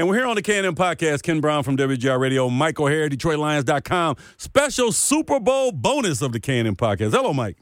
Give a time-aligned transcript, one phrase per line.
[0.00, 1.22] And we're here on the K&M podcast.
[1.22, 4.16] Ken Brown from WJR Radio, Mike O'Hara, DetroitLions.com.
[4.38, 7.10] Special Super Bowl bonus of the K&M podcast.
[7.10, 7.58] Hello, Mike.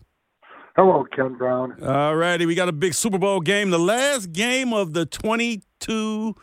[0.76, 1.82] Hello, Ken Brown.
[1.82, 6.36] All righty, we got a big Super Bowl game, the last game of the 22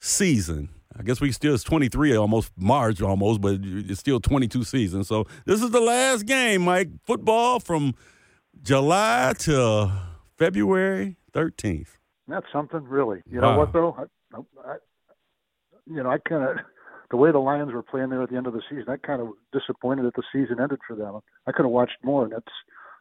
[0.00, 0.70] season.
[0.98, 5.04] I guess we still it's 23 almost March almost, but it's still 22 season.
[5.04, 6.88] So this is the last game, Mike.
[7.04, 7.94] Football from
[8.60, 9.88] July to
[10.36, 11.90] February 13th.
[12.26, 13.22] That's something, really.
[13.30, 13.58] You know wow.
[13.58, 13.96] what though?
[13.96, 14.76] I, I,
[15.94, 16.64] you know, I kind of
[17.10, 19.20] the way the Lions were playing there at the end of the season, I kind
[19.20, 21.20] of disappointed that the season ended for them.
[21.46, 22.52] I could have watched more, and that's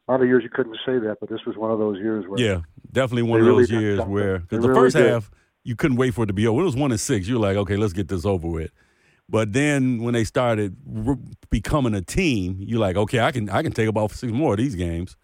[0.08, 2.26] a lot of years you couldn't say that, but this was one of those years
[2.28, 5.10] where yeah, definitely one of those years where the really first did.
[5.10, 5.32] half
[5.64, 6.62] you couldn't wait for it to be over.
[6.62, 8.72] It was one and six, You're like, okay, let's get this over with.
[9.30, 11.18] But then when they started re-
[11.50, 14.58] becoming a team, you're like, okay, I can I can take about six more of
[14.58, 15.16] these games,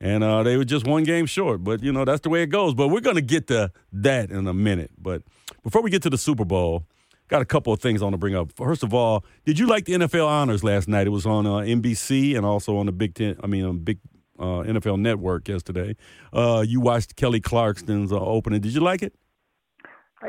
[0.00, 1.64] and uh, they were just one game short.
[1.64, 2.74] But you know that's the way it goes.
[2.74, 4.90] But we're gonna get to that in a minute.
[5.00, 5.22] But
[5.62, 6.84] before we get to the Super Bowl,
[7.28, 8.52] got a couple of things I want to bring up.
[8.52, 11.06] First of all, did you like the NFL honors last night?
[11.06, 13.36] It was on uh, NBC and also on the Big Ten.
[13.42, 13.98] I mean, on Big
[14.38, 15.96] uh, NFL Network yesterday.
[16.32, 18.60] Uh, you watched Kelly Clarkson's uh, opening.
[18.60, 19.14] Did you like it?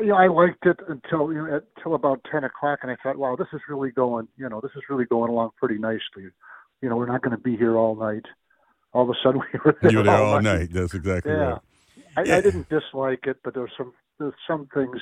[0.00, 3.16] You know, I liked it until you know until about ten o'clock, and I thought,
[3.16, 4.28] wow, this is really going.
[4.36, 6.30] You know, this is really going along pretty nicely.
[6.82, 8.26] You know, we're not going to be here all night.
[8.92, 10.58] All of a sudden, we were there, you were there all, all night.
[10.58, 10.72] night.
[10.72, 11.38] That's exactly yeah.
[11.38, 11.60] right.
[12.16, 12.36] I, yeah.
[12.36, 14.96] I didn't dislike it, but there's some there's some things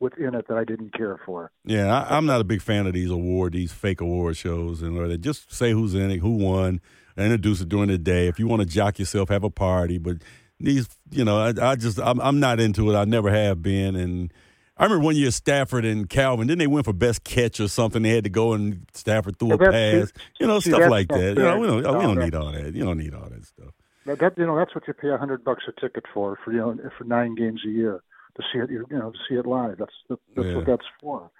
[0.00, 1.50] within it that I didn't care for.
[1.64, 4.98] Yeah, I, am not a big fan of these award, these fake award shows, and
[4.98, 6.80] or they just say who's in it, who won,
[7.16, 8.26] introduce it during the day.
[8.28, 9.98] If you want to jock yourself, have a party.
[9.98, 10.18] But
[10.58, 12.96] these, you know, I, I just I'm, I'm not into it.
[12.96, 13.96] I never have been.
[13.96, 14.32] And
[14.76, 16.48] I remember one year Stafford and Calvin.
[16.48, 18.02] Then they went for best catch or something.
[18.02, 20.12] They had to go and Stafford threw a pass.
[20.38, 21.36] You know, stuff like that.
[21.36, 22.74] You oh, know, we don't oh, we don't need all that.
[22.74, 23.72] You don't need all that stuff.
[24.04, 26.58] That you know, that's what you pay a hundred bucks a ticket for for you
[26.58, 28.02] know for nine games a year
[28.36, 28.70] to see it.
[28.70, 29.78] You know, to see it live.
[29.78, 30.56] That's that's yeah.
[30.56, 31.30] what that's for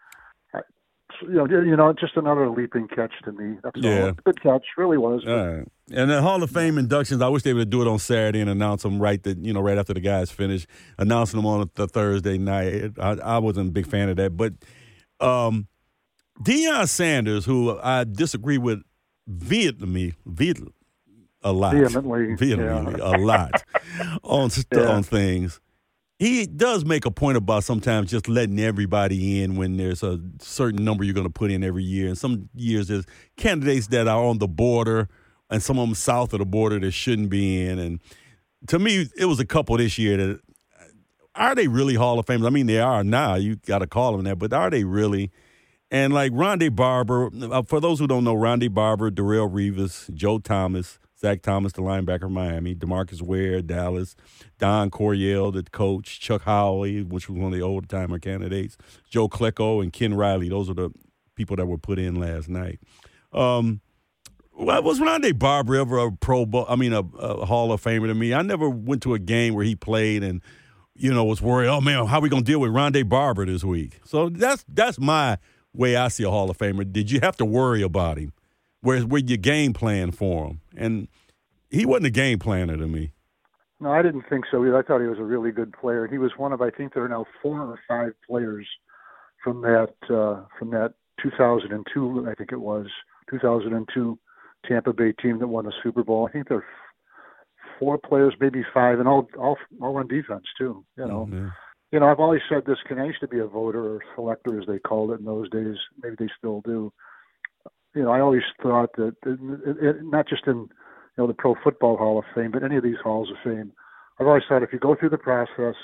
[1.23, 3.59] you know, you know, just another leaping catch to me.
[3.63, 4.07] That's yeah.
[4.07, 4.13] all.
[4.13, 5.23] Good catch, really was.
[5.25, 8.51] And the Hall of Fame inductions, I wish they would do it on Saturday and
[8.51, 10.67] announce them right that you know right after the guys finish,
[10.99, 12.93] announcing them on the Thursday night.
[12.99, 14.55] I, I wasn't a big fan of that, but
[15.21, 15.69] um,
[16.43, 18.83] Deion Sanders, who I disagree with
[19.27, 20.73] vehemently, vehemently
[21.43, 23.17] a lot, vehemently, vehemently yeah.
[23.17, 23.63] a lot
[24.25, 24.89] on yeah.
[24.89, 25.61] on things
[26.19, 30.85] he does make a point about sometimes just letting everybody in when there's a certain
[30.85, 32.09] number you're going to put in every year.
[32.09, 33.05] And some years there's
[33.37, 35.09] candidates that are on the border
[35.51, 37.79] and some of them south of the border that shouldn't be in.
[37.79, 38.01] And
[38.69, 40.41] to me, it was a couple this year that
[41.35, 42.47] are they really Hall of Famers?
[42.47, 43.35] I mean, they are now.
[43.35, 45.31] You got to call them that, but are they really?
[45.91, 50.39] And like Rondé Barber, uh, for those who don't know, Rondé Barber, Darrelle Revis, Joe
[50.39, 54.17] Thomas, Zach Thomas, the linebacker Miami, Demarcus Ware, Dallas,
[54.59, 58.77] Don Coryell, the coach, Chuck Howley, which was one of the old timer candidates,
[59.09, 60.49] Joe Klecko, and Ken Riley.
[60.49, 60.91] Those are the
[61.35, 62.81] people that were put in last night.
[63.33, 63.81] Um,
[64.59, 66.67] well, was Rondé Barber ever a Pro Bowl?
[66.69, 68.33] I mean, a, a, Hall of Famer to me.
[68.33, 70.43] I never went to a game where he played and
[70.95, 71.69] you know was worried.
[71.69, 74.01] Oh man, how are we gonna deal with Rondé Barber this week?
[74.05, 75.39] So that's that's my
[75.75, 76.91] way I see a Hall of Famer.
[76.91, 78.33] Did you have to worry about him?
[78.87, 80.61] Where's where your game plan for him?
[80.77, 81.09] And
[81.71, 83.11] he wasn't a game planner to me.
[83.81, 84.79] No, I didn't think so either.
[84.79, 86.07] I thought he was a really good player.
[86.07, 88.65] He was one of I think there are now four or five players
[89.43, 92.87] from that uh, from that 2002 I think it was
[93.29, 94.19] 2002
[94.69, 96.29] Tampa Bay team that won the Super Bowl.
[96.29, 96.65] I think there are
[97.81, 100.85] four players, maybe five, and all all all on defense too.
[100.97, 101.51] You know, oh,
[101.91, 102.79] you know I've always said this.
[102.87, 105.51] Can I used to be a voter or selector as they called it in those
[105.51, 105.77] days.
[106.01, 106.93] Maybe they still do
[107.97, 109.39] you know, I always thought that it,
[109.81, 110.69] it, not just in you
[111.17, 113.73] know the Pro Football Hall of Fame, but any of these halls of fame,
[114.21, 115.75] I've always thought if you go through the process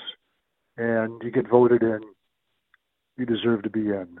[0.77, 2.01] and you get voted in,
[3.17, 4.19] you deserve to be in.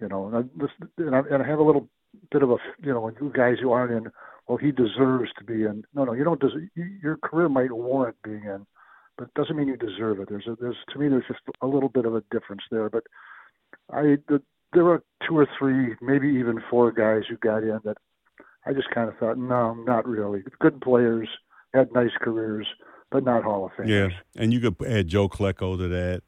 [0.00, 1.88] You know, and I, and I, and I have a little
[2.32, 4.10] bit of a you know, you guys who aren't in,
[4.48, 5.84] well, he deserves to be in.
[5.94, 6.40] No, no, you don't.
[6.40, 8.66] Des- your career might warrant being in,
[9.18, 10.30] but it doesn't mean you deserve it.
[10.30, 12.88] There's a, there's to me there's just a little bit of a difference there.
[12.88, 13.04] But
[13.92, 14.42] I the
[14.74, 17.96] there were two or three, maybe even four guys who got in that
[18.66, 20.42] I just kind of thought, no, not really.
[20.60, 21.28] Good players,
[21.72, 22.66] had nice careers,
[23.10, 23.88] but not Hall of Famers.
[23.88, 26.22] Yeah, and you could add Joe Klecko to that.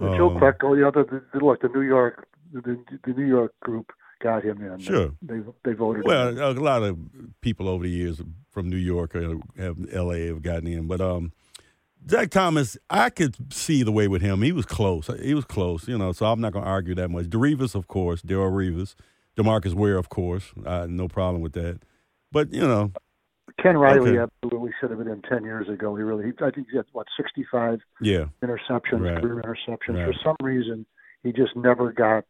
[0.00, 3.92] Um, Joe Klecko, yeah, the, the, look, the New York, the, the New York group
[4.22, 4.78] got him in.
[4.78, 6.04] Sure, they they voted.
[6.04, 6.98] Well, a lot of
[7.40, 8.20] people over the years
[8.50, 10.26] from New York or have L.A.
[10.26, 11.32] have gotten in, but um,
[12.08, 14.42] Zach Thomas, I could see the way with him.
[14.42, 15.08] He was close.
[15.22, 17.26] He was close, you know, so I'm not going to argue that much.
[17.26, 18.94] DeRivas, of course, Darrelle Revis.
[19.36, 20.52] Demarcus Ware, of course.
[20.64, 21.80] Uh, no problem with that.
[22.30, 22.92] But, you know.
[23.60, 24.30] Ken Riley okay.
[24.42, 25.94] absolutely should have been in 10 years ago.
[25.96, 28.26] He really, I think he had, what, 65 yeah.
[28.42, 29.20] interceptions, right.
[29.20, 29.96] career interceptions.
[29.96, 30.06] Right.
[30.06, 30.86] For some reason,
[31.22, 32.24] he just never got.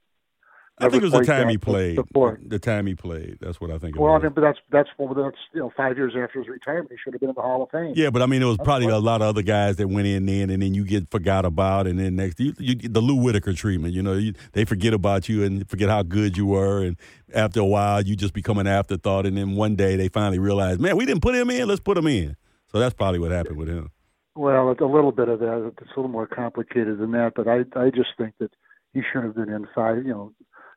[0.78, 1.96] I think it was the time he played.
[1.96, 2.40] Before.
[2.44, 3.38] The time he played.
[3.40, 3.94] That's what I think.
[3.94, 6.90] It Well, I mean, but that's that's that's you know five years after his retirement,
[6.90, 7.92] he should have been in the Hall of Fame.
[7.94, 10.06] Yeah, but I mean, it was probably what- a lot of other guys that went
[10.06, 13.16] in then, and then you get forgot about, and then next, you, you, the Lou
[13.16, 13.94] Whitaker treatment.
[13.94, 16.96] You know, you, they forget about you and forget how good you were, and
[17.34, 20.78] after a while, you just become an afterthought, and then one day they finally realize,
[20.78, 21.68] man, we didn't put him in.
[21.68, 22.36] Let's put him in.
[22.72, 23.90] So that's probably what happened with him.
[24.34, 25.72] Well, a little bit of that.
[25.78, 28.50] It's a little more complicated than that, but I I just think that
[28.94, 30.32] he shouldn't have been in five, you know,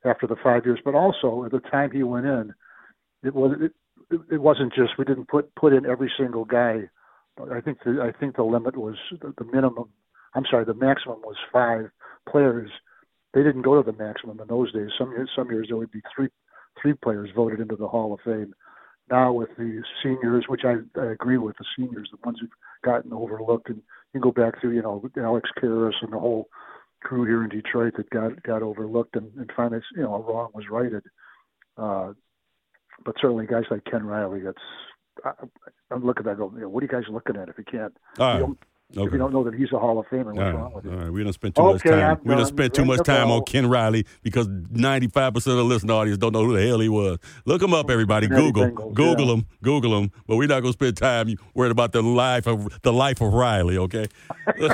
[0.05, 0.79] after the five years.
[0.83, 2.53] But also at the time he went in,
[3.23, 3.71] it was it,
[4.31, 6.89] it, wasn't just we didn't put put in every single guy.
[7.51, 9.89] I think the I think the limit was the, the minimum.
[10.33, 11.89] I'm sorry, the maximum was five
[12.29, 12.69] players.
[13.33, 14.89] They didn't go to the maximum in those days.
[14.97, 16.29] Some years some years there would be three
[16.81, 18.53] three players voted into the Hall of Fame.
[19.09, 22.49] Now with the seniors, which I, I agree with, the seniors, the ones who've
[22.83, 26.49] gotten overlooked, and you can go back through, you know, Alex Karras and the whole
[27.05, 30.49] crew here in Detroit that got got overlooked, and, and finally, you know, a wrong
[30.53, 31.03] was righted.
[31.77, 32.13] Uh,
[33.05, 34.57] but certainly, guys like Ken Riley, that's
[35.23, 35.31] I,
[35.91, 36.37] I'm looking at that.
[36.37, 37.95] Go, you know, what are you guys looking at if you can't?
[38.19, 38.57] All you
[38.93, 40.53] don't, If you don't know that he's a Hall of Famer, what's All right.
[40.53, 40.97] wrong with All you?
[40.99, 41.11] right.
[41.11, 42.17] We don't spend too much time.
[42.17, 43.43] I'm we don't spend too much time on.
[43.43, 47.17] Ken Riley because 95% of the listening audience don't know who the hell he was.
[47.45, 48.27] Look him up, everybody.
[48.27, 49.33] Google, Bengals, Google yeah.
[49.33, 50.11] him, Google him.
[50.27, 53.33] But we're not going to spend time worried about the life of the life of
[53.33, 53.77] Riley.
[53.77, 54.07] Okay.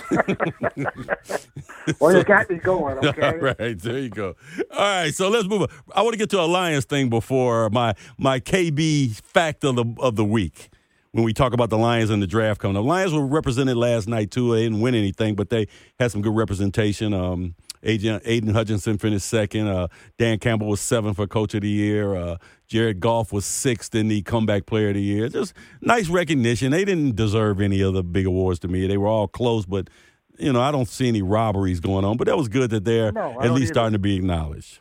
[1.99, 2.97] Well, you got me going.
[3.11, 3.27] Okay.
[3.27, 4.35] All right, there you go.
[4.71, 5.67] All right, so let's move on.
[5.95, 9.85] I want to get to a Lions thing before my my KB fact of the
[9.99, 10.69] of the week.
[11.13, 14.07] When we talk about the Lions and the draft coming up, Lions were represented last
[14.07, 14.53] night too.
[14.53, 15.67] They didn't win anything, but they
[15.99, 17.13] had some good representation.
[17.13, 17.53] Um,
[17.83, 19.67] Agent Aidan Hutchinson finished second.
[19.67, 19.87] Uh,
[20.17, 22.15] Dan Campbell was seventh for Coach of the Year.
[22.15, 22.37] Uh,
[22.67, 25.27] Jared Goff was sixth in the Comeback Player of the Year.
[25.27, 26.71] Just nice recognition.
[26.71, 28.87] They didn't deserve any of the big awards to me.
[28.87, 29.89] They were all close, but
[30.37, 32.15] you know I don't see any robberies going on.
[32.15, 33.73] But that was good that they're No, at least either.
[33.73, 34.79] starting to be acknowledged.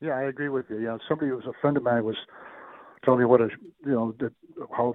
[0.00, 0.80] Yeah, I agree with you.
[0.80, 2.16] Yeah, somebody who was a friend of mine was
[3.04, 3.48] telling me what a
[3.86, 4.32] you know that
[4.76, 4.94] how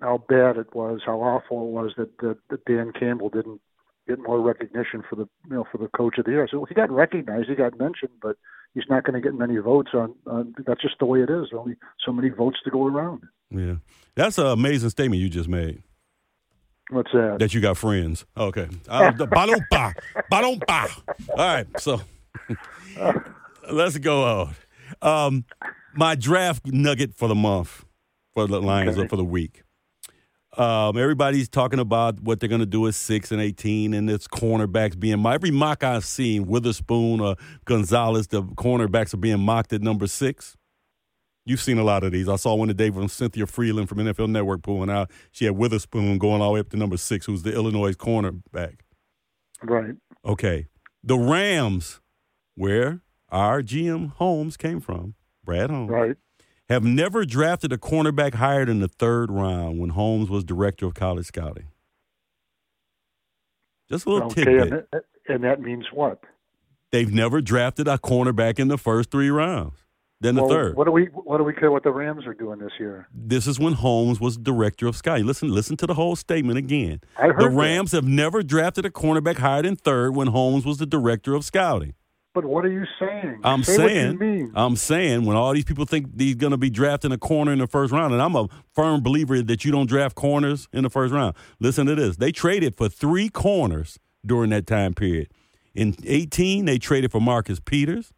[0.00, 3.60] how bad it was, how awful it was that that, that Dan Campbell didn't
[4.06, 6.48] get more recognition for the you know for the coach of the year.
[6.50, 8.36] So he got recognized, he got mentioned, but
[8.74, 10.54] he's not going to get many votes on, on.
[10.66, 11.46] That's just the way it is.
[11.52, 13.22] Only so many votes to go around.
[13.50, 13.76] Yeah,
[14.14, 15.82] that's an amazing statement you just made.
[16.90, 17.36] What's that?
[17.38, 18.24] That you got friends.
[18.36, 18.66] Okay.
[18.88, 19.92] Uh, the Balompa.
[20.32, 21.02] Balompa.
[21.30, 21.66] All right.
[21.78, 22.00] So
[23.70, 24.54] let's go out.
[25.02, 25.44] Um,
[25.94, 27.84] my draft nugget for the month
[28.32, 29.04] for the Lions Okay.
[29.04, 29.62] or for the week.
[30.58, 34.26] Um, everybody's talking about what they're going to do at six and eighteen, and it's
[34.26, 35.36] cornerbacks being mocked.
[35.36, 40.56] Every mock I've seen, Witherspoon or Gonzalez, the cornerbacks are being mocked at number six.
[41.46, 42.28] You've seen a lot of these.
[42.28, 45.10] I saw one today from Cynthia Frelund from NFL Network pulling out.
[45.30, 48.80] She had Witherspoon going all the way up to number six, who's the Illinois cornerback.
[49.62, 49.94] right.
[50.24, 50.66] Okay.
[51.04, 52.00] The Rams,
[52.56, 53.00] where
[53.30, 55.14] our GM Holmes came from,
[55.44, 56.16] Brad Holmes, Right.
[56.68, 60.94] Have never drafted a cornerback higher than the third round when Holmes was director of
[60.94, 61.68] college scouting.
[63.90, 64.44] Just a little Okay.
[64.44, 64.72] tidbit.
[64.72, 66.20] And that, and that means what?
[66.92, 69.84] They've never drafted a cornerback in the first three rounds,
[70.20, 70.76] then the well, third.
[70.76, 73.08] What do we What do we care what the Rams are doing this year?
[73.14, 75.26] This is when Holmes was director of scouting.
[75.26, 77.00] Listen, listen to the whole statement again.
[77.16, 77.56] I heard The that.
[77.56, 81.44] Rams have never drafted a cornerback higher than third when Holmes was the director of
[81.44, 81.94] scouting.
[82.34, 83.40] But what are you saying?
[83.42, 84.52] I'm Say saying, what you mean.
[84.54, 87.58] I'm saying, when all these people think he's going to be drafting a corner in
[87.58, 90.90] the first round, and I'm a firm believer that you don't draft corners in the
[90.90, 91.34] first round.
[91.58, 95.28] Listen to this: they traded for three corners during that time period.
[95.74, 98.12] In 18, they traded for Marcus Peters.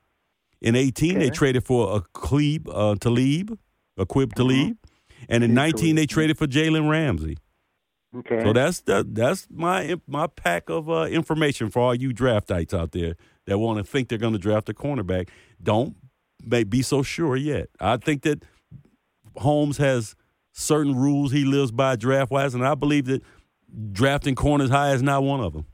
[0.60, 3.58] In 18, they traded for a Klebe, uh, Talib,
[3.98, 4.76] Aqib Talib,
[5.28, 7.38] and in 19, they traded for Jalen Ramsey.
[8.16, 8.42] Okay.
[8.42, 12.92] So that's the, that's my my pack of uh, information for all you draftites out
[12.92, 13.14] there
[13.50, 15.28] that want to think they're going to draft a cornerback.
[15.62, 15.96] Don't
[16.44, 17.68] may be so sure yet.
[17.80, 18.44] I think that
[19.36, 20.14] Holmes has
[20.52, 23.22] certain rules he lives by draft wise, and I believe that
[23.92, 25.66] drafting corners high is not one of them.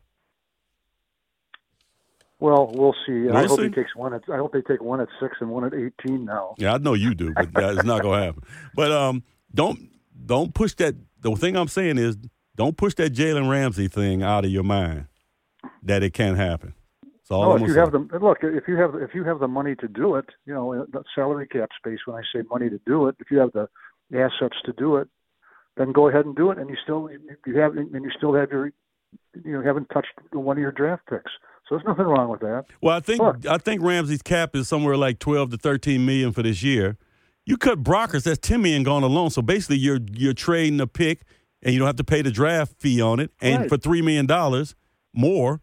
[2.39, 3.29] well, we'll see.
[3.29, 3.65] I We'll hope see.
[3.65, 4.13] he takes one.
[4.15, 6.55] At, I hope they take one at six and one at eighteen now.
[6.59, 8.43] Yeah, I know you do, but that's not going to happen.
[8.75, 9.23] But um,
[9.55, 9.91] don't
[10.25, 10.95] don't push that.
[11.21, 12.17] The thing I'm saying is,
[12.57, 15.07] don't push that Jalen Ramsey thing out of your mind
[15.83, 16.75] that it can't happen.
[17.31, 19.75] All No, if you have the look, if you have if you have the money
[19.77, 21.99] to do it, you know, the salary cap space.
[22.07, 23.69] When I say money to do it, if you have the
[24.15, 25.09] assets to do it,
[25.77, 26.59] then go ahead and do it.
[26.59, 27.11] And you still
[27.47, 28.67] you have and you still have your
[29.45, 31.33] you know haven't touched one of your draft picks.
[31.69, 32.67] So there's nothing wrong with that.
[32.81, 33.37] Well, I think Sure.
[33.51, 36.97] I think Ramsey's cap is somewhere like twelve to thirteen million for this year.
[37.45, 39.31] You cut Brockers, that's ten million gone alone.
[39.31, 41.23] So basically, you're you're trading a pick,
[41.63, 43.33] and you don't have to pay the draft fee on it.
[43.41, 43.69] And Right.
[43.69, 44.77] for three million dollars
[45.13, 45.61] more,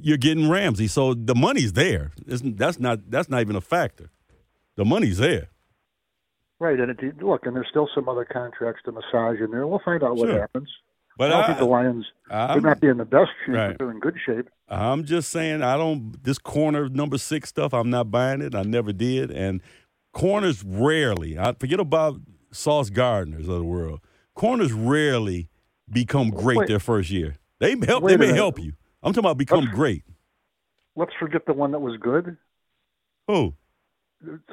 [0.00, 0.86] you're getting Ramsey.
[0.86, 2.12] So the money's there.
[2.26, 4.10] Isn't that's not that's not even a factor.
[4.76, 5.48] The money's there.
[6.60, 9.66] Right, and it, look, and there's still some other contracts to massage in there.
[9.66, 10.40] We'll find out what Sure.
[10.40, 10.68] happens.
[11.16, 13.54] But I don't I, think the Lions I'm- could not be in the best shape,
[13.54, 13.68] Right.
[13.68, 14.48] but they're in good shape.
[14.68, 17.72] I'm just saying I don't this corner number six stuff.
[17.72, 18.54] I'm not buying it.
[18.54, 19.30] I never did.
[19.30, 19.60] And
[20.12, 21.38] corners rarely.
[21.38, 22.20] I forget about
[22.52, 24.00] Sauce Gardeners of the world.
[24.34, 25.48] Corners rarely
[25.90, 26.68] become great Wait.
[26.68, 27.36] their first year.
[27.60, 28.04] They help.
[28.04, 28.36] They may minute.
[28.36, 28.72] help you.
[29.02, 30.04] I'm talking about become Let's- great.
[30.96, 32.36] Let's forget the one that was good.
[33.28, 33.54] Who?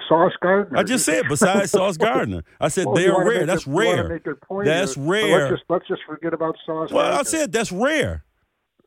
[0.08, 0.78] Sauce Gardner.
[0.78, 2.44] I just said besides Sauce Gardner.
[2.62, 3.48] I said Well, they are rare.
[3.48, 4.10] That's your- rare.
[4.10, 5.40] make your point That's rare.
[5.50, 6.92] Let's just let's just forget about Sauce.
[6.92, 8.26] Well, I said that's rare.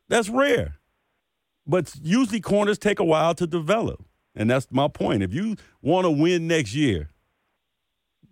[0.07, 0.75] That's rare.
[1.67, 4.05] But usually corners take a while to develop.
[4.35, 5.21] And that's my point.
[5.21, 7.09] If you want to win next year,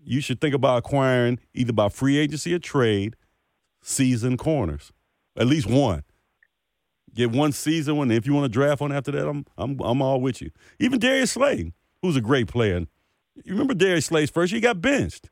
[0.01, 3.17] you should think about acquiring either by free agency or trade
[3.81, 4.93] season corners.
[5.35, 6.03] At least one.
[7.17, 8.11] Get one season one.
[8.11, 10.51] If you want to draft one after that, I'm I'm I'm all with you.
[10.79, 12.81] Even Darius Slay, who's a great player.
[13.43, 14.57] You remember Darius Slay's first year?
[14.57, 15.29] He got benched.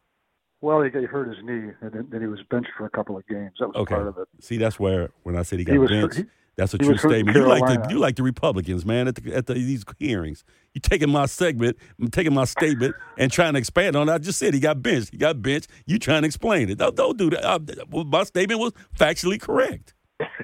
[0.61, 3.27] Well, he, he hurt his knee, and then, he was benched for a couple of
[3.27, 3.51] games.
[3.59, 3.93] That was Okay.
[3.93, 4.27] part of it.
[4.41, 6.25] See, that's where when I said he got He was benched, he-
[6.57, 7.35] that's a true statement.
[7.37, 10.43] You like the you like the Republicans, man, at the, at the, these hearings.
[10.73, 14.13] You taking my segment, I'm taking my statement, and trying to expand on it.
[14.13, 15.11] I just said he got benched.
[15.11, 15.67] He got benched.
[15.85, 16.77] You trying to explain it?
[16.77, 17.45] Don't, don't do that.
[17.45, 17.59] I,
[18.03, 19.94] my statement was factually correct.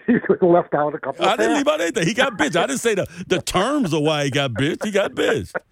[0.07, 1.25] he left out a couple.
[1.25, 2.05] I didn't leave out anything.
[2.07, 2.55] He got benched.
[2.55, 4.83] I didn't say the, the terms of why he got benched.
[4.85, 5.55] He got benched.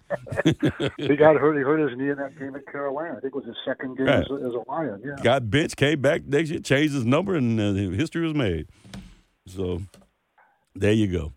[0.96, 1.56] He got hurt.
[1.56, 3.10] He hurt his knee in that game at Carolina.
[3.16, 4.24] I think it was his second game Right.
[4.24, 5.00] as, a, as a Lion.
[5.04, 5.22] Yeah.
[5.22, 8.66] got benched, came back next year, changed his number, and uh, history was made.
[9.46, 9.82] So
[10.74, 11.32] there you go.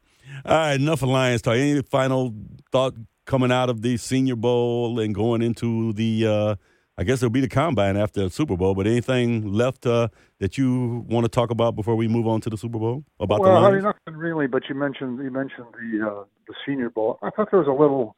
[0.45, 1.55] All right, enough of Lions talk.
[1.55, 2.33] Any final
[2.71, 2.95] thought
[3.25, 6.25] coming out of the Senior Bowl and going into the?
[6.27, 6.55] Uh,
[6.97, 8.75] I guess it'll be the combine after the Super Bowl.
[8.75, 10.09] But anything left uh,
[10.39, 13.39] that you want to talk about before we move on to the Super Bowl about
[13.39, 14.47] well, the I mean, nothing really.
[14.47, 17.17] But you mentioned you mentioned the uh, the Senior Bowl.
[17.23, 18.15] I thought there was a little.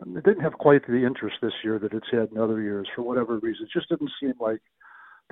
[0.00, 3.02] It didn't have quite the interest this year that it's had in other years for
[3.02, 3.64] whatever reason.
[3.64, 4.60] It just didn't seem like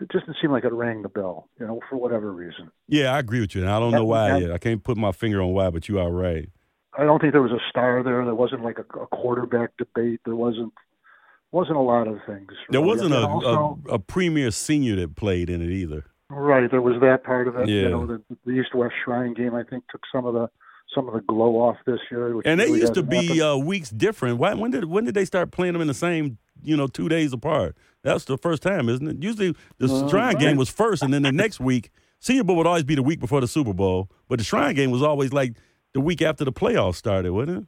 [0.00, 1.48] it just didn't seem like it rang the bell.
[1.58, 2.70] You know, for whatever reason.
[2.88, 3.62] yeah, I agree with you.
[3.62, 4.50] And I don't know why that- yet.
[4.52, 6.48] I can't put my finger on why, but you are right.
[6.96, 8.24] I don't think there was a star there.
[8.24, 10.20] There wasn't like a, a quarterback debate.
[10.24, 10.72] There wasn't
[11.54, 12.50] wasn't a lot of things.
[12.68, 16.04] There wasn't a, also, a, a premier senior that played in it either.
[16.28, 16.70] right.
[16.70, 17.68] There was that part of it.
[17.68, 17.82] Yeah.
[17.82, 19.54] You know, the, the East West Shrine game.
[19.54, 20.48] I think took some of the
[20.94, 22.34] some of the glow off this year.
[22.36, 24.38] Which And they really used to be uh, weeks different.
[24.38, 27.08] Why, when did when did they start playing them in the same you know two
[27.08, 27.76] days apart?
[28.02, 29.22] That's the first time, isn't it?
[29.22, 30.38] Usually the Uh, Shrine right.
[30.38, 33.20] game was first, and then the next week Senior Bowl would always be the week
[33.20, 35.54] before the Super Bowl, but the Shrine game was always like
[35.92, 37.64] the week after the playoffs started, wasn't it?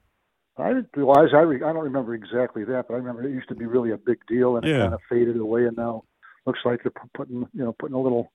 [0.59, 1.29] I didn't realize.
[1.35, 3.91] I re, I don't remember exactly that, but I remember it used to be really
[3.93, 5.67] a big deal, and it kind of faded away.
[5.67, 6.05] And now
[6.47, 8.33] looks like they're pu- putting you know putting a little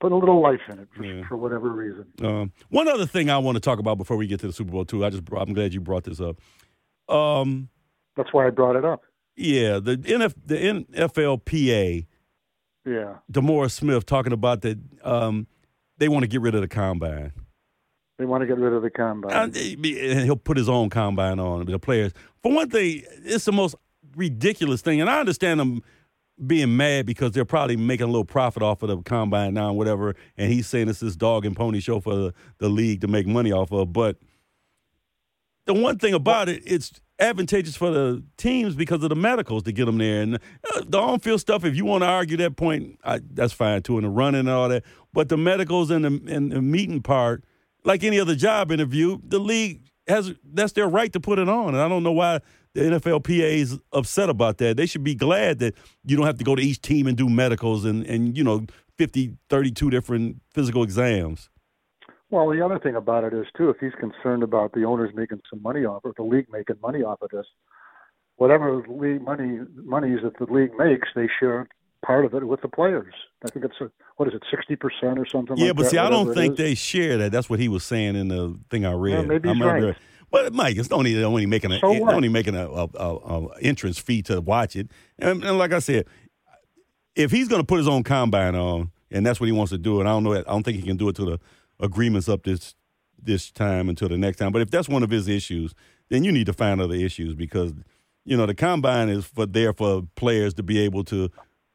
[0.00, 1.22] putting a little life in it for, Yeah.
[1.28, 2.06] for whatever reason.
[2.22, 4.72] Um, one other thing I want to talk about before we get to the Super
[4.72, 5.04] Bowl too.
[5.04, 6.38] I just I'm glad you brought this up.
[7.14, 7.68] Um,
[8.16, 9.02] That's why I brought it up.
[9.36, 12.06] yeah, the NF, the NFLPA,
[12.84, 13.14] Yeah.
[13.30, 15.46] Demore Smith talking about that um,
[15.98, 17.32] they want to get rid of the combine.
[18.18, 19.32] They want to get rid of the combine.
[19.32, 22.12] And he- and he'll put his own combine on the players.
[22.42, 23.74] For one thing, it's the most
[24.16, 25.82] ridiculous thing, and I understand them
[26.46, 29.78] being mad because they're probably making a little profit off of the combine now and
[29.78, 30.14] whatever.
[30.36, 33.26] And he's saying it's this dog and pony show for the, the league to make
[33.26, 33.92] money off of.
[33.92, 34.16] But
[35.66, 39.72] the one thing about it, it's advantageous for the teams because of the medicals to
[39.72, 40.22] get them there.
[40.22, 43.82] And uh, the on-field stuff, if you want to argue that point, I, that's fine
[43.82, 44.82] too, and the running and all that.
[45.12, 47.44] But the medicals and the and the meeting part,
[47.84, 51.68] like any other job interview, the league has that's their right to put it on.
[51.68, 52.40] And I don't know why
[52.74, 54.76] the NFLPA is upset about that.
[54.76, 55.74] They should be glad that
[56.04, 58.66] you don't have to go to each team and do medicals and and you know
[58.98, 61.50] 50, 32 different physical exams.
[62.30, 65.40] Well, the other thing about it is too, if he's concerned about the owners making
[65.50, 67.46] some money off it, the league making money off of this,
[68.36, 71.68] whatever league money monies that the league makes, they share
[72.04, 73.14] part of it with the players.
[73.44, 75.56] I think it's a, what is it, sixty percent or something?
[75.56, 77.32] Yeah, like but that, see, I don't think they share that.
[77.32, 79.12] That's what he was saying in the thing I read.
[79.12, 79.96] Yeah, maybe I'm he's right.
[80.30, 84.20] But Mike, it's only only making a So only making a, a, a, entrance fee
[84.22, 84.90] to watch it.
[85.18, 86.06] And, and like I said,
[87.14, 89.78] if he's going to put his own combine on, and that's what he wants to
[89.78, 91.40] do, and I don't know, I don't think he can do it to the
[91.78, 92.74] agreements up this
[93.22, 94.50] this time until the next time.
[94.50, 95.74] But if that's one of his issues,
[96.10, 97.72] then you need to find other issues because
[98.24, 101.30] you know the combine is for there for players to be able to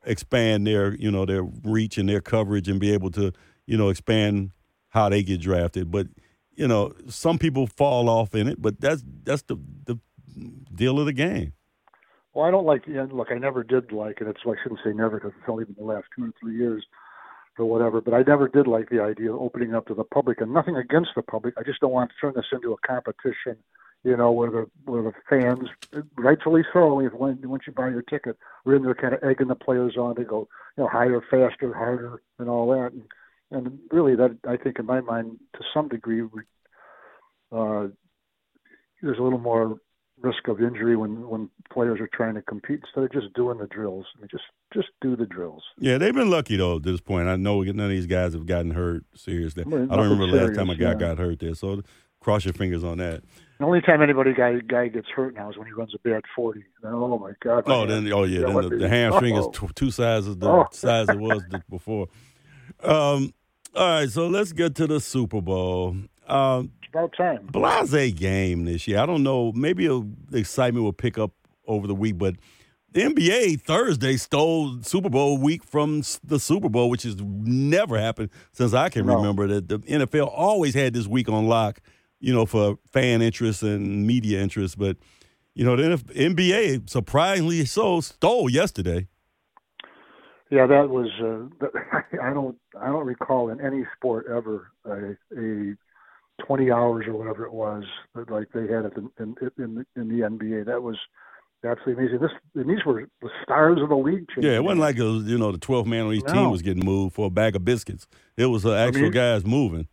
[0.06, 3.32] expand their you know their reach and their coverage and be able to
[3.66, 4.52] you know expand
[4.90, 5.92] how they get drafted.
[5.92, 6.08] But
[6.56, 10.00] you know some people fall off in it, but that's that's the the
[10.74, 11.54] deal of the game.
[12.34, 12.84] Well, I don't like.
[12.88, 15.66] Yeah, look, I never did like, and it's I shouldn't say never because it's only
[15.66, 16.86] been the last two or three years.
[17.58, 18.02] or whatever.
[18.02, 20.78] But I never did like the idea of opening up to the public, and nothing
[20.78, 21.54] against the public.
[21.58, 23.58] I just don't want to turn this into a competition,
[24.04, 25.70] you know, where the where the fans,
[26.18, 29.48] rightfully so, if when once you buy your ticket, we're in there kind of egging
[29.48, 32.92] the players on to go, you know, higher, faster, harder, and all that.
[32.94, 33.04] And,
[33.52, 36.22] and really, that I think, in my mind, to some degree,
[37.52, 37.88] uh,
[39.02, 39.80] there's a little more
[40.22, 43.68] risk of injury when when players are trying to compete instead of just doing the
[43.68, 44.06] drills.
[44.16, 45.64] I mean, just just do the drills.
[45.78, 47.28] Yeah, they've been lucky though at this point.
[47.28, 49.64] I know none of these guys have gotten hurt seriously.
[49.66, 50.96] I don't remember the last time a guy yeah.
[50.96, 51.56] got hurt there.
[51.56, 51.82] So
[52.20, 53.24] cross your fingers on that.
[53.60, 56.24] The only time anybody guy guy gets hurt now is when he runs a bad
[56.36, 56.64] forty.
[56.82, 57.64] Then, oh my god!
[57.68, 60.68] oh, then oh yeah, then the, the hamstring is t- two sizes the oh.
[60.72, 62.08] size it was before.
[62.82, 63.34] Um,
[63.76, 65.98] all right, so let's get to the Super Bowl.
[66.28, 67.48] Um, about time.
[67.52, 69.00] Blase game this year.
[69.00, 69.52] I don't know.
[69.52, 71.32] Maybe the excitement will pick up
[71.68, 72.36] over the week, but
[72.92, 78.30] the NBA Thursday stole Super Bowl week from the Super Bowl, which has never happened
[78.52, 79.18] since I can no.
[79.18, 79.48] remember.
[79.48, 81.82] That the NFL always had this week on lock,
[82.20, 84.78] you know, for fan interest and media interest.
[84.78, 84.98] But
[85.54, 89.08] you know, the NBA surprisingly so stole yesterday.
[90.50, 91.10] Yeah, that was.
[91.22, 91.68] Uh,
[92.22, 92.58] I don't.
[92.80, 95.76] I don't recall in any sport ever a, a
[96.46, 97.84] 20 hours or whatever it was,
[98.30, 100.66] like they had it in in, in, in the NBA.
[100.66, 100.98] That was
[101.64, 102.22] absolutely amazing.
[102.22, 104.28] This and these were the stars of the league.
[104.38, 106.34] Yeah, it wasn't like a, you know the 12th man on each no.
[106.34, 108.08] team was getting moved for a bag of biscuits.
[108.38, 109.88] It was uh, actual I mean, guys moving.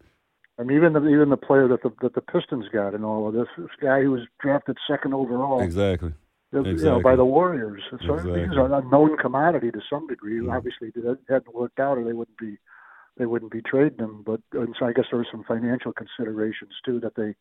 [0.58, 3.28] I mean, even the even the player that the that the Pistons got and all
[3.28, 5.60] of this, this guy who was drafted second overall.
[5.60, 6.14] Exactly.
[6.52, 6.72] exactly.
[6.72, 7.82] You know, by the Warriors.
[7.90, 8.44] So exactly.
[8.56, 10.40] are a known commodity to some degree.
[10.40, 10.50] Mm-hmm.
[10.50, 12.56] Obviously, it hadn't worked out, or they wouldn't be
[13.18, 14.22] they wouldn't be trading him.
[14.25, 17.34] But and so I guess there were some financial considerations too that they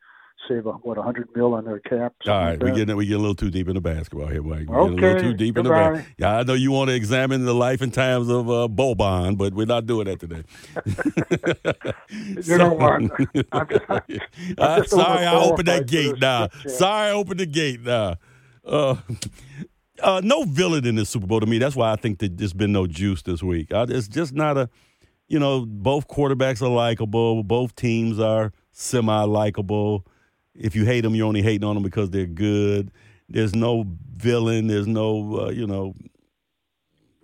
[0.47, 2.13] save a, what a hundred mil on their cap.
[2.27, 4.69] All right, we get we get a little too deep in the basketball here, Mike.
[4.69, 5.87] We okay, get a little too deep Goodbye.
[5.87, 6.15] in basketball.
[6.17, 9.53] Yeah, I know you want to examine the life and times of uh, Boban, but
[9.53, 10.43] we're not doing that today.
[12.09, 12.93] you so, know what?
[12.93, 16.49] I'm just, I'm uh, sorry, I opened that gate now.
[16.67, 18.15] Sorry, I opened the gate now.
[18.63, 18.95] Uh,
[20.01, 21.57] uh, no villain in this Super Bowl to me.
[21.57, 23.73] That's why I think that there's been no juice this week.
[23.73, 24.69] Uh, it's just not a
[25.27, 27.43] you know, both quarterbacks are likable.
[27.43, 30.05] Both teams are semi likable.
[30.55, 32.91] If you hate them, you're only hating on them because they're good.
[33.27, 34.67] There's no villain.
[34.67, 35.93] There's no, uh, you know,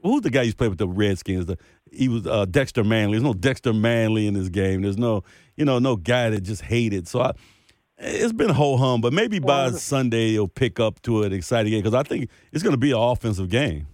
[0.03, 1.45] who's the guy who's played with the Redskins?
[1.45, 1.57] The,
[1.91, 3.13] he was uh, Dexter Manley.
[3.13, 4.81] There's no Dexter Manley in this game.
[4.81, 5.23] There's no,
[5.55, 7.07] you know, no guy that just hated.
[7.07, 7.31] So I,
[7.97, 11.83] it's been ho hum, but maybe by Sunday it'll pick up to an exciting game
[11.83, 13.87] because I think it's going to be an offensive game.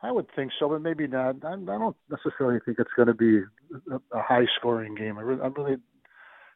[0.00, 1.44] I would think so, but maybe not.
[1.44, 3.38] I, I don't necessarily think it's going to be
[3.90, 5.18] a, a high-scoring game.
[5.18, 5.76] I really, I really,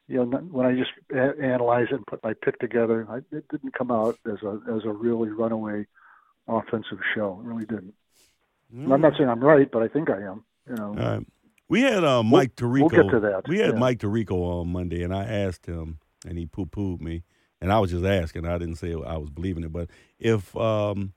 [0.08, 3.48] you know, when I just a- analyze it and put my pick together, I, it
[3.50, 5.86] didn't come out as a as a really runaway
[6.48, 7.40] offensive show.
[7.42, 7.94] It really didn't.
[8.74, 8.92] Mm.
[8.92, 10.44] I'm not saying I'm right, but I think I am.
[10.68, 11.24] You know.
[11.68, 12.80] We had uh, Mike we'll, Tirico.
[12.80, 13.48] We'll get to that.
[13.48, 13.78] We had yeah.
[13.78, 17.22] Mike Tirico on Monday, and I asked him, and he poo-pooed me.
[17.62, 18.46] And I was just asking.
[18.46, 19.88] I didn't say I was believing it, but
[20.18, 21.14] if um,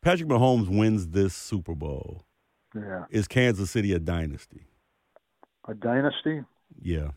[0.00, 2.24] Patrick Mahomes wins this Super Bowl,
[2.74, 4.66] yeah, is Kansas City a dynasty?
[5.68, 6.42] A dynasty?
[6.80, 7.08] Yeah.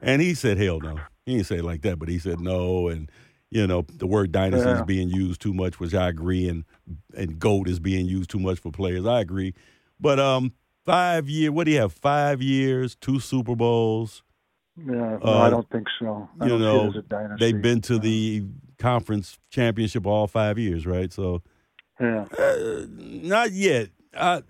[0.00, 2.88] And he said, "Hell no." He didn't say it like that, but he said no,
[2.88, 3.10] and
[3.50, 4.76] you know the word dynasty yeah.
[4.76, 6.64] is being used too much, which I agree, and
[7.16, 9.06] and gold is being used too much for players.
[9.06, 9.54] I agree,
[10.00, 10.52] but um,
[10.84, 11.52] five year.
[11.52, 11.92] What do you have?
[11.92, 14.22] Five years, two Super Bowls.
[14.76, 16.28] Yeah, no, uh, I don't think so.
[16.40, 16.92] I you know,
[17.38, 18.44] they've been to the
[18.78, 21.12] conference championship all five years, right?
[21.12, 21.42] So,
[22.00, 23.90] yeah, uh, not yet.
[24.14, 24.40] Uh,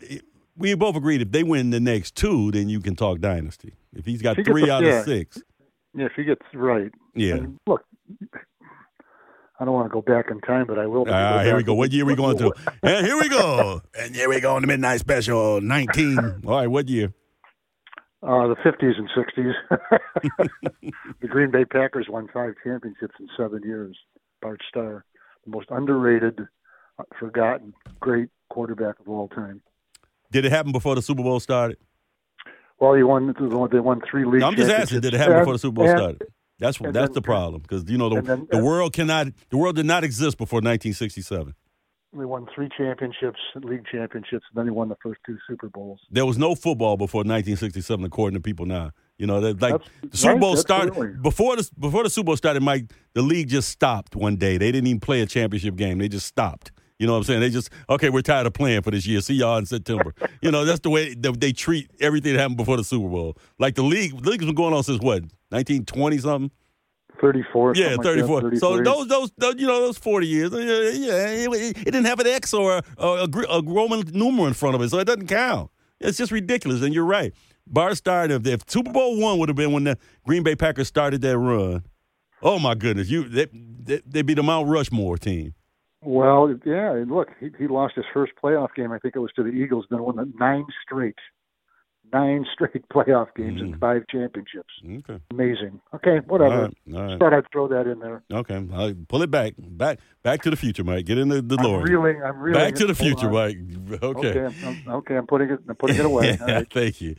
[0.56, 3.74] we both agreed if they win the next two, then you can talk dynasty.
[3.94, 5.00] If he's got three out yeah.
[5.00, 5.42] of six,
[5.94, 7.34] yeah, if he gets right, yeah.
[7.34, 7.84] And look,
[9.60, 11.00] I don't want to go back in time, but I will.
[11.00, 11.74] All right, here we go.
[11.74, 12.52] What year are we going to?
[12.82, 13.82] and here we go.
[13.98, 16.18] And here we go in the midnight special, nineteen.
[16.46, 17.12] All right, what year?
[18.22, 20.48] Uh, the 50s and 60s.
[21.20, 23.98] the Green Bay Packers won five championships in seven years.
[24.40, 25.04] Bart Starr,
[25.44, 26.38] the most underrated,
[27.00, 29.60] uh, forgotten, great quarterback of all time.
[30.32, 31.76] Did it happen before the Super Bowl started?
[32.80, 33.32] Well, he won.
[33.70, 34.40] They won three leagues.
[34.40, 35.02] No, I'm just asking.
[35.02, 36.22] Did it happen before the Super Bowl and, started?
[36.58, 39.76] That's that's then, the problem because you know the, then, the world cannot the world
[39.76, 41.54] did not exist before 1967.
[42.14, 45.98] They won three championships, league championships, and then he won the first two Super Bowls.
[46.10, 48.90] There was no football before 1967, according to people now.
[49.16, 52.36] You know, like that's, the Super right, Bowl started before the before the Super Bowl
[52.36, 52.62] started.
[52.62, 54.58] Mike, the league just stopped one day.
[54.58, 55.98] They didn't even play a championship game.
[55.98, 56.70] They just stopped.
[57.02, 57.40] You know what I'm saying?
[57.40, 58.10] They just okay.
[58.10, 59.20] We're tired of playing for this year.
[59.20, 60.14] See y'all in September.
[60.40, 63.36] you know that's the way they, they treat everything that happened before the Super Bowl.
[63.58, 66.50] Like the league, the league's been going on since what 1920 something.
[67.20, 67.72] 34.
[67.74, 68.42] Yeah, 34.
[68.42, 72.04] Like so those, those, those, you know, those 40 years, uh, yeah, it, it didn't
[72.04, 75.04] have an X or a, a, a, Roman numeral in front of it, so it
[75.04, 75.72] doesn't count.
[76.00, 76.82] It's just ridiculous.
[76.82, 77.34] And you're right.
[77.66, 78.46] Bart started.
[78.46, 81.84] If, Super Bowl one would have been when the Green Bay Packers started that run,
[82.42, 85.54] oh my goodness, you they, they, they'd be the Mount Rushmore team.
[86.04, 88.90] Well, yeah, and look, he, he lost his first playoff game.
[88.90, 89.86] I think it was to the Eagles.
[89.88, 91.14] Then won the nine straight,
[92.12, 93.66] nine straight playoff games mm.
[93.66, 94.74] and five championships.
[94.84, 95.80] Okay, amazing.
[95.94, 96.54] Okay, whatever.
[96.54, 97.18] All right, all right.
[97.20, 98.24] Thought I'd throw that in there.
[98.32, 101.06] Okay, I'll pull it back, back, back to the future, Mike.
[101.06, 102.20] Get in the, the I'm reeling.
[102.20, 102.60] I'm reeling.
[102.60, 103.58] Back to the future, Mike.
[104.02, 104.40] Okay.
[104.40, 105.16] Okay, I'm, okay.
[105.16, 105.60] I'm putting it.
[105.68, 106.30] I'm putting it away.
[106.42, 106.66] Right.
[106.72, 107.14] Thank you.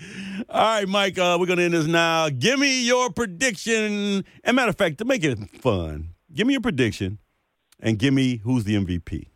[0.50, 1.18] All right, Mike.
[1.18, 2.28] Uh, we're gonna end this now.
[2.28, 4.26] Give me your prediction.
[4.44, 7.20] And matter of fact, to make it fun, give me your prediction,
[7.84, 9.28] and give me who's the MVP.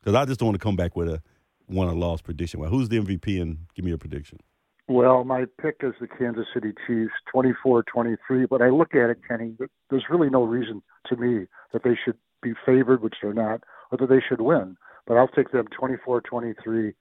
[0.00, 1.20] Because I just don't want to come back with a
[1.68, 2.60] won or lost prediction.
[2.60, 4.38] Well, who's the MVP and give me your prediction.
[4.86, 8.48] Well, my pick is the Kansas City Chiefs, 24-23.
[8.48, 9.54] But I look at it, Kenny.
[9.90, 13.98] There's really no reason to me that they should be favored, which they're not, or
[13.98, 14.76] that they should win.
[15.06, 16.94] But I'll take them 24-23,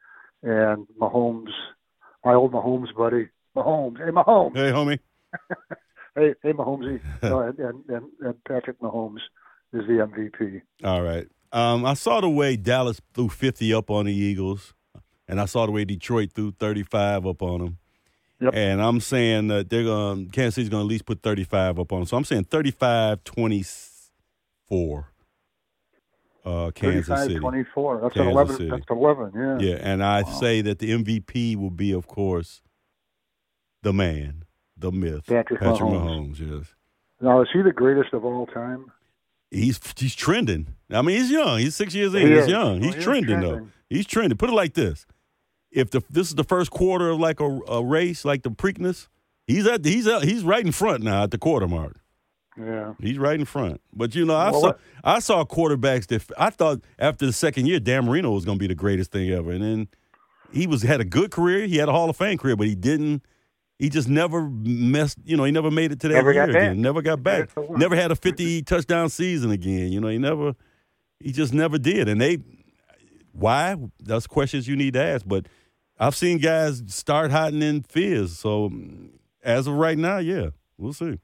[0.43, 1.51] and Mahomes,
[2.25, 3.97] my old Mahomes buddy, Mahomes.
[3.97, 4.55] Hey, Mahomes.
[4.55, 4.99] Hey, homie.
[6.15, 9.19] hey, hey, Mahomesy, and, and, and, and Patrick Mahomes
[9.73, 10.61] is the MVP.
[10.83, 11.27] All right.
[11.51, 14.73] Um, I saw the way Dallas threw 50 up on the Eagles,
[15.27, 17.77] and I saw the way Detroit threw 35 up on them.
[18.39, 18.53] Yep.
[18.53, 21.91] And I'm saying that they're going Kansas City's going to at least put 35 up
[21.91, 22.05] on them.
[22.05, 25.11] So I'm saying 35 24.
[26.45, 27.39] Uh, Kansas City.
[27.39, 28.01] 24.
[28.01, 28.55] That's Kansas 11.
[28.55, 28.69] City.
[28.69, 29.57] That's 11, yeah.
[29.59, 30.31] Yeah, and I wow.
[30.39, 32.61] say that the MVP will be, of course,
[33.81, 34.45] the man,
[34.77, 36.37] the myth, Patrick, Patrick Mahomes.
[36.37, 36.59] Mahomes.
[36.59, 36.75] Yes.
[37.19, 38.91] Now, is he the greatest of all time?
[39.49, 40.75] He's he's trending.
[40.89, 41.59] I mean, he's young.
[41.59, 42.27] He's six years in.
[42.27, 42.81] He he's young.
[42.81, 43.67] He's, trending, trending, though.
[43.89, 44.37] He's trending.
[44.37, 45.05] Put it like this:
[45.71, 49.07] if the this is the first quarter of like a, a race, like the Preakness,
[49.45, 51.97] he's at he's at, he's right in front now at the quarter mark.
[52.57, 53.81] Yeah, he's right in front.
[53.93, 54.79] But you know, I well, saw what?
[55.03, 58.59] I saw quarterbacks that I thought after the second year, Dan Marino was going to
[58.59, 59.87] be the greatest thing ever, and then
[60.51, 61.67] he was had a good career.
[61.67, 63.23] He had a Hall of Fame career, but he didn't
[63.79, 65.19] he just never messed.
[65.23, 66.81] You know, he never made it to that never year again.
[66.81, 67.49] Never got back.
[67.69, 69.91] Never had a fifty touchdown season again.
[69.91, 70.55] You know, he never.
[71.19, 72.07] He just never did.
[72.07, 72.37] And they,
[73.31, 73.75] why?
[73.99, 75.25] That's questions you need to ask.
[75.27, 75.47] But
[75.99, 78.37] I've seen guys start hiding in fears.
[78.37, 78.71] So
[79.43, 81.19] as of right now, yeah, we'll see.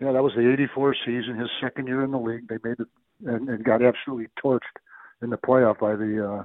[0.00, 2.48] Yeah, that was the '84 season, his second year in the league.
[2.48, 2.88] They made it
[3.26, 4.60] and, and got absolutely torched
[5.22, 6.44] in the playoff by the uh,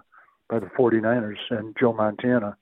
[0.49, 2.58] by the 49ers and Joe Montana.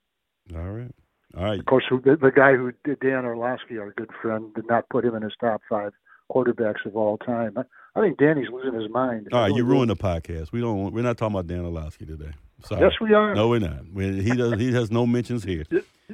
[0.55, 0.91] All right.
[1.37, 1.59] All right.
[1.59, 5.03] Of course, the, the guy who did Dan Orlovsky, our good friend, did not put
[5.03, 5.91] him in his top five
[6.31, 7.57] quarterbacks of all time.
[7.57, 7.63] I,
[7.95, 9.29] I think Danny's losing his mind.
[9.31, 10.51] All right, you ruined the podcast.
[10.51, 10.93] We don't.
[10.93, 12.31] We're not talking about Dan Orlovsky today.
[12.65, 12.81] Sorry.
[12.81, 13.35] Yes, we are.
[13.35, 13.83] No, we're not.
[13.95, 14.59] he does.
[14.59, 15.65] He has no mentions here.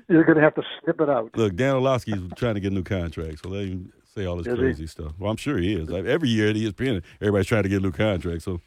[0.08, 1.32] You're going to have to snip it out.
[1.36, 4.48] Look, Dan Orlovsky's trying to get a new contract, so let him say all this
[4.48, 4.88] is crazy he?
[4.88, 5.14] stuff.
[5.20, 5.90] Well, I'm sure he is.
[5.90, 8.62] Every year at ESPN, everybody's trying to get a new contract, so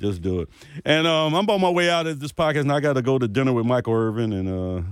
[0.00, 0.48] just do it.
[0.84, 3.18] And um, I'm on my way out of this podcast, and I got to go
[3.18, 4.48] to dinner with Michael Irvin and.
[4.48, 4.88] Uh,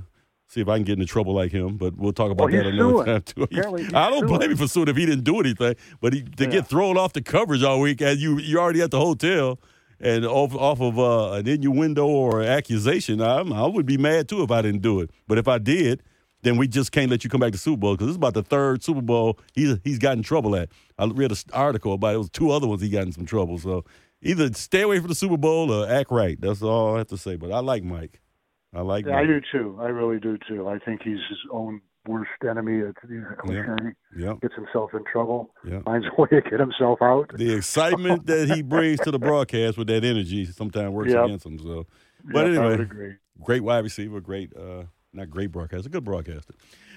[0.48, 2.66] See if I can get into trouble like him, but we'll talk about well, that
[2.66, 3.48] another time too.
[3.94, 6.50] I don't blame him for suing if he didn't do anything, but he, to yeah.
[6.50, 9.58] get thrown off the coverage all week, and you you're already at the hotel,
[9.98, 14.42] and off off of uh, an innuendo or accusation, I, I would be mad too
[14.42, 15.10] if I didn't do it.
[15.26, 16.02] But if I did,
[16.42, 18.34] then we just can't let you come back to Super Bowl because this is about
[18.34, 20.68] the third Super Bowl he's he's gotten trouble at.
[20.96, 22.14] I read an article about it.
[22.14, 23.58] it was two other ones he got in some trouble.
[23.58, 23.84] So
[24.22, 26.40] either stay away from the Super Bowl or act right.
[26.40, 27.34] That's all I have to say.
[27.36, 28.20] But I like Mike.
[28.76, 29.06] I like.
[29.06, 29.78] Yeah, I do too.
[29.80, 30.68] I really do too.
[30.68, 32.78] I think he's his own worst enemy.
[32.78, 33.76] It's, know,
[34.16, 34.34] yeah.
[34.42, 35.50] Gets himself in trouble.
[35.64, 35.80] Yeah.
[35.80, 37.30] Finds a way to get himself out.
[37.34, 41.24] The excitement that he brings to the broadcast with that energy sometimes works yep.
[41.24, 41.58] against him.
[41.58, 41.86] So,
[42.32, 44.84] but yep, anyway, great wide receiver, great, uh,
[45.14, 46.52] not great broadcaster, good broadcaster.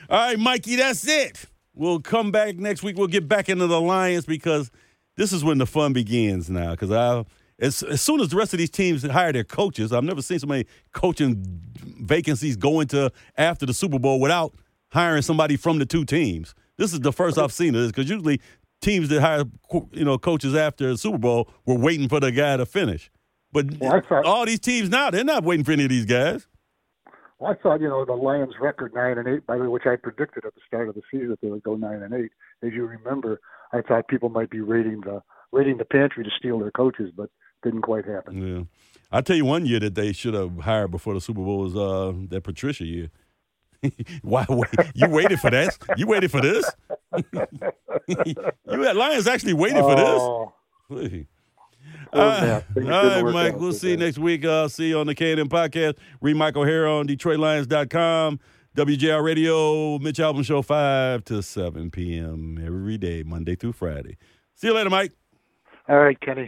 [0.09, 1.45] All right, Mikey, that's it.
[1.73, 2.97] We'll come back next week.
[2.97, 4.69] We'll get back into the Lions because
[5.15, 6.71] this is when the fun begins now.
[6.71, 7.23] Because I
[7.61, 10.39] as, as soon as the rest of these teams hire their coaches, I've never seen
[10.39, 11.43] so many coaching
[12.01, 14.53] vacancies go into after the Super Bowl without
[14.91, 16.55] hiring somebody from the two teams.
[16.77, 18.39] This is the first I've seen of this because usually
[18.81, 19.43] teams that hire
[19.91, 23.11] you know coaches after the Super Bowl were waiting for the guy to finish.
[23.51, 26.47] But well, thought, all these teams now they're not waiting for any of these guys.
[27.39, 29.85] Well, I thought you know the Lions' record nine and eight, by the way, which
[29.85, 32.31] I predicted at the start of the season that they would go nine and eight.
[32.63, 33.41] As you remember,
[33.73, 37.29] I thought people might be raiding the raiding the pantry to steal their coaches, but
[37.63, 38.57] didn't quite happen.
[38.57, 38.63] Yeah,
[39.11, 41.75] I tell you, one year that they should have hired before the Super Bowl was
[41.75, 43.09] uh, that Patricia year.
[44.21, 44.69] Why wait?
[44.93, 45.77] You waited for that?
[45.97, 46.69] You waited for this?
[48.07, 50.53] you had Lions actually waited oh.
[50.89, 51.25] for this.
[52.11, 53.59] Uh, all right, Mike.
[53.59, 54.43] We'll see you next week.
[54.43, 55.97] Uh, see you on the KNM podcast.
[56.21, 58.39] Read Michael O'Hara on DetroitLions.com.
[58.77, 62.59] WJR Radio, Mitch Albom Show, 5 to 7 p.m.
[62.63, 64.15] every day, Monday through Friday.
[64.55, 65.11] See you later, Mike.
[65.89, 66.47] All right, Kenny.